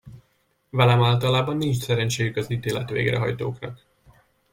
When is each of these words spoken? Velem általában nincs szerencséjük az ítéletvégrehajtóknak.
Velem 0.71 1.03
általában 1.03 1.57
nincs 1.57 1.75
szerencséjük 1.77 2.35
az 2.35 2.51
ítéletvégrehajtóknak. 2.51 3.85